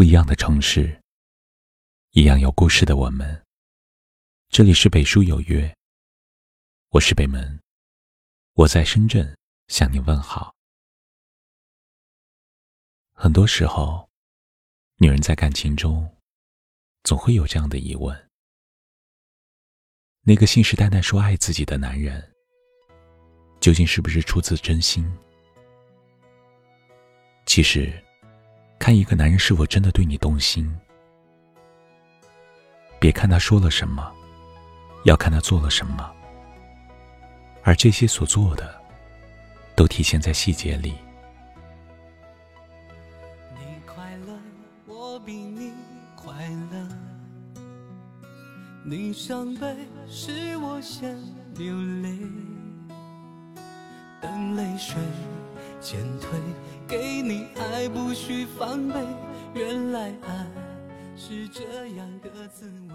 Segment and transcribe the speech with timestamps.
[0.00, 0.98] 不一样的城市，
[2.12, 3.44] 一样有故事的我们。
[4.48, 5.76] 这里是北书有约，
[6.88, 7.60] 我是北门，
[8.54, 9.36] 我在深圳
[9.68, 10.54] 向你问好。
[13.12, 14.08] 很多时候，
[14.96, 16.16] 女人在感情中，
[17.02, 18.30] 总会有这样的疑问：
[20.22, 22.34] 那个信誓旦旦说爱自己的男人，
[23.60, 25.06] 究竟是不是出自真心？
[27.44, 28.02] 其实。
[28.80, 30.74] 看一个男人是否真的对你动心，
[32.98, 34.10] 别看他说了什么，
[35.04, 36.10] 要看他做了什么，
[37.62, 38.74] 而这些所做的，
[39.76, 40.94] 都体现在细节里。
[43.54, 44.32] 你快乐，
[44.86, 45.74] 我比你
[46.16, 46.88] 快乐；
[48.82, 49.76] 你伤悲，
[50.08, 51.18] 是我先
[51.54, 52.18] 流泪。
[54.22, 54.96] 等泪水
[55.80, 56.38] 减退。
[56.86, 58.94] 给你爱不需防备，
[59.54, 60.46] 原来爱
[61.16, 62.94] 是这样的滋味。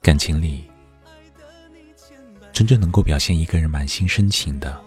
[0.00, 0.70] 感情里，
[2.52, 4.82] 真正能够表现一个人满心深情的，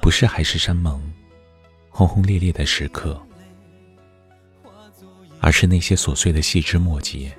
[0.00, 1.02] 不是海誓山盟、
[1.88, 3.20] 轰轰烈烈的时刻，
[5.40, 7.36] 而是那些琐碎的细枝末节。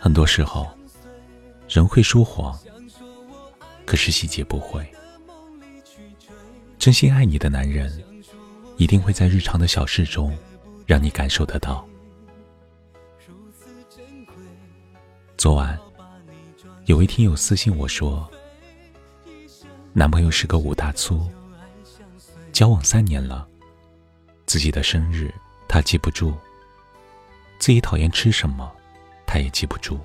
[0.00, 0.68] 很多时候，
[1.72, 2.58] 人会说谎。
[3.86, 4.86] 可是细节不会，
[6.78, 7.90] 真心爱你的男人，
[8.76, 10.36] 一定会在日常的小事中，
[10.84, 11.88] 让你感受得到。
[15.38, 15.78] 昨晚，
[16.84, 18.30] 有位听友私信我说，
[19.94, 21.26] 男朋友是个五大粗，
[22.52, 23.48] 交往三年了，
[24.44, 25.32] 自己的生日
[25.66, 26.34] 他记不住，
[27.58, 28.70] 自己讨厌吃什么，
[29.26, 29.98] 他也记不住，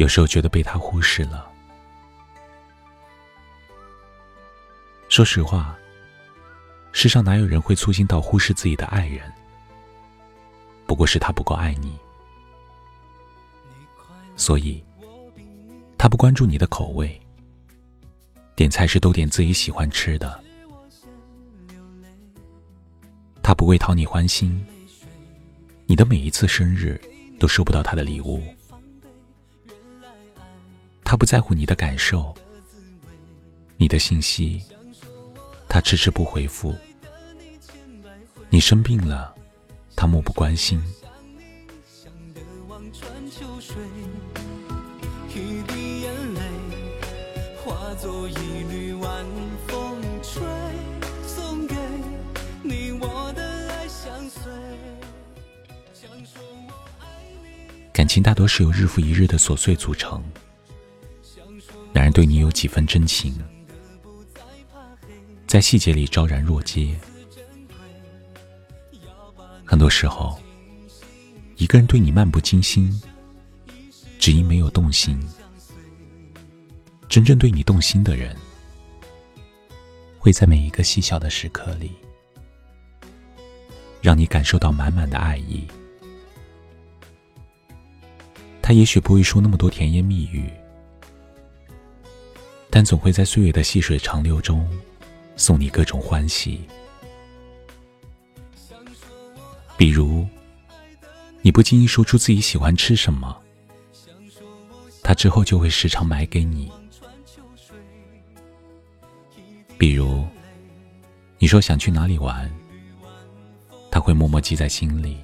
[0.00, 1.46] 有时候觉得被他忽视了。
[5.10, 5.76] 说实话，
[6.90, 9.30] 世上哪有人会粗心到忽视自己的爱人？
[10.86, 11.98] 不过是他不够爱你，
[14.36, 14.82] 所以
[15.98, 17.20] 他不关注你的口味，
[18.56, 20.42] 点菜时都点自己喜欢吃的，
[23.42, 24.66] 他不会讨你欢心，
[25.84, 26.98] 你的每一次生日
[27.38, 28.42] 都收不到他的礼物，
[31.10, 32.32] 他不在乎你的感受，
[33.76, 34.62] 你的信息。
[35.68, 36.72] 他迟迟不回复，
[38.48, 39.34] 你生病了，
[39.96, 40.80] 他漠不关心。
[57.92, 60.22] 感情大多是由日复一日的琐碎组成，
[62.10, 63.34] 对你有几分真情？
[65.46, 66.98] 在细节里昭然若揭。
[69.64, 70.38] 很多时候，
[71.56, 72.90] 一个人对你漫不经心，
[74.18, 75.20] 只因没有动心。
[77.08, 78.36] 真正对你动心的人，
[80.18, 81.92] 会在每一个细小的时刻里，
[84.00, 85.66] 让你感受到满满的爱意。
[88.62, 90.48] 他也许不会说那么多甜言蜜语，
[92.80, 94.66] 但总会在岁月的细水长流中。
[95.36, 96.66] 送你各种欢喜，
[99.76, 100.26] 比如，
[101.42, 103.38] 你不经意说出自己喜欢吃什么，
[105.02, 106.70] 他之后就会时常买给你；
[109.76, 110.26] 比如，
[111.38, 112.50] 你说想去哪里玩，
[113.90, 115.18] 他会默默记在心里，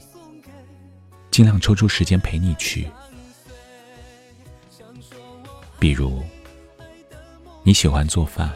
[1.31, 2.85] 尽量抽出时间陪你去；
[5.79, 6.23] 比如，
[7.67, 8.55] 你喜欢做饭。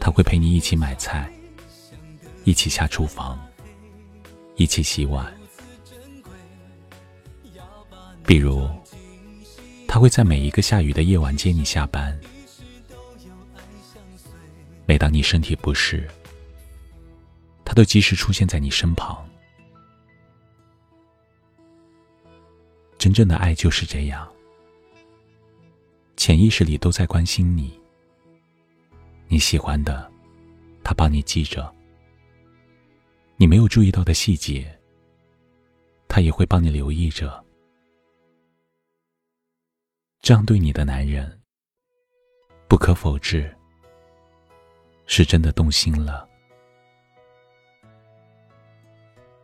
[0.00, 1.32] 他会陪你一起买菜，
[2.42, 3.38] 一起下厨房，
[4.56, 5.32] 一起洗碗。
[8.24, 8.68] 比如，
[9.86, 12.18] 他会在每一个下雨的夜晚接你下班。
[14.84, 16.10] 每当你身体不适，
[17.64, 19.24] 他都及时出现在你身旁。
[22.98, 24.28] 真正的爱就是这样，
[26.16, 27.78] 潜意识里都在关心你。
[29.28, 30.10] 你喜欢的，
[30.82, 31.72] 他帮你记着；
[33.36, 34.66] 你没有注意到的细节，
[36.08, 37.44] 他也会帮你留意着。
[40.20, 41.40] 这样对你的男人，
[42.66, 43.54] 不可否认，
[45.06, 46.28] 是真的动心了。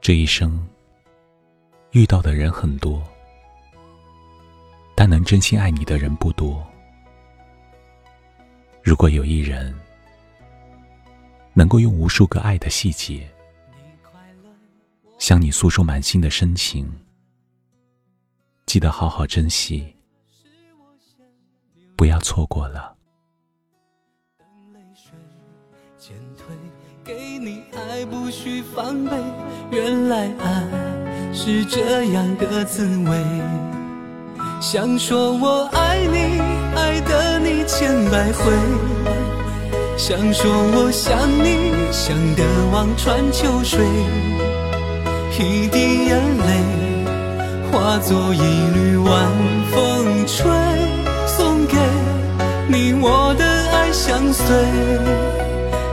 [0.01, 0.67] 这一生
[1.93, 3.01] 遇到的人很多，
[5.05, 6.65] 但能真心爱你的人不多。
[8.85, 9.75] 如果有一人
[11.55, 13.29] 能够用无数个爱的细节，
[15.19, 16.89] 向你诉说满心的深情，
[18.65, 19.93] 记得好好珍惜，
[21.97, 22.97] 不要错过了。
[29.73, 33.82] 原来爱是这样的滋味。
[34.63, 36.41] 想说我爱你，
[36.77, 38.53] 爱的你千百回；
[39.97, 43.81] 想说我想你，想的望穿秋水。
[45.37, 46.53] 一滴眼泪
[47.73, 49.13] 化作一缕晚
[49.73, 50.49] 风吹，
[51.27, 51.77] 送给
[52.69, 54.47] 你我的爱相随。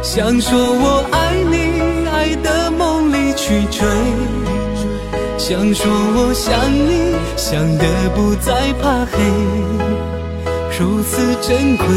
[0.04, 3.84] 想说我爱你，爱的梦里去追；
[5.50, 9.18] 想说我想你，想得不再怕黑。
[10.80, 11.88] 如此珍贵，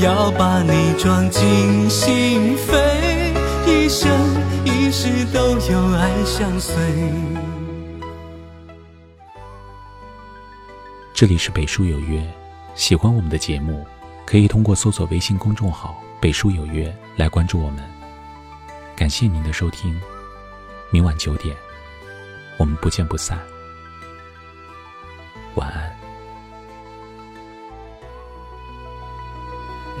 [0.00, 2.78] 要把你装进心扉，
[3.66, 4.08] 一生
[4.64, 6.76] 一世都有爱相随。
[11.12, 12.24] 这里是北书有约，
[12.76, 13.84] 喜欢我们的节目，
[14.24, 16.00] 可以通过搜索微信公众号。
[16.20, 17.82] 北书有约，来关注我们。
[18.94, 20.00] 感谢您的收听，
[20.92, 21.56] 明晚九点，
[22.58, 23.38] 我们不见不散。
[25.54, 25.96] 晚安。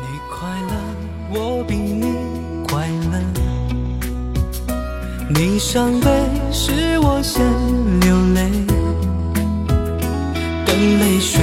[0.00, 0.74] 你快乐，
[1.30, 2.12] 我比你
[2.68, 3.18] 快乐。
[5.30, 6.10] 你伤悲，
[6.50, 7.44] 是我先
[8.00, 8.50] 流泪。
[10.66, 11.40] 等泪水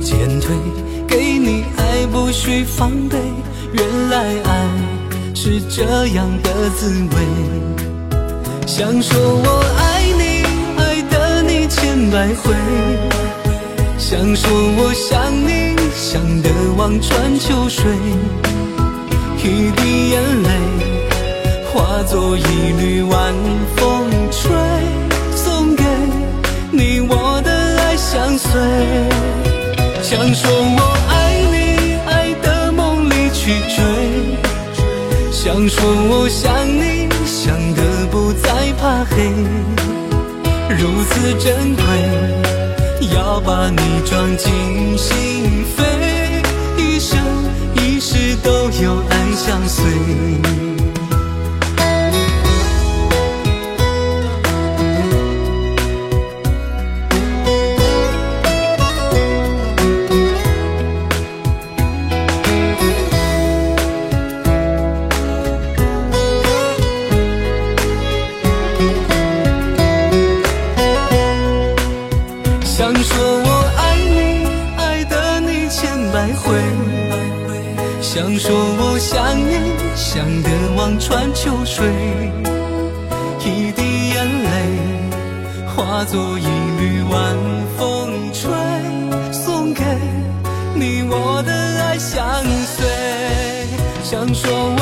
[0.00, 0.56] 渐退，
[1.06, 3.18] 给你爱，不需防备。
[3.72, 4.68] 原来爱
[5.34, 7.16] 是这样的滋味，
[8.66, 9.48] 想说我
[9.78, 9.93] 爱，
[11.94, 12.52] 千百回，
[13.98, 17.86] 想说我想你，想得望穿秋水，
[19.38, 20.50] 一滴眼泪
[21.70, 22.42] 化作一
[22.80, 23.32] 缕晚
[23.76, 24.50] 风吹，
[25.36, 25.84] 送给
[26.72, 27.52] 你我的
[27.84, 28.60] 爱相随，
[30.02, 31.14] 想说我爱
[31.52, 31.94] 你。
[32.06, 33.84] 爱的梦里去追，
[35.30, 35.80] 想说
[36.10, 39.32] 我想你，想得不再怕黑，
[40.84, 41.82] 如此珍贵，
[43.14, 44.52] 要把你装进
[44.98, 45.82] 心扉，
[46.76, 47.18] 一生
[47.74, 49.82] 一世都有爱相随。
[76.24, 76.54] 来回
[78.00, 79.52] 想说我想你，
[79.94, 81.84] 想得望穿秋水，
[83.44, 84.48] 一滴眼泪
[85.66, 86.46] 化作一
[86.80, 87.36] 缕晚
[87.76, 88.50] 风吹，
[89.32, 89.84] 送给
[90.74, 92.42] 你我的爱相
[92.74, 92.86] 随。
[94.02, 94.73] 想说